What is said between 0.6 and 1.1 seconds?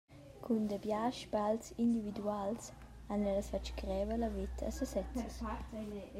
dabia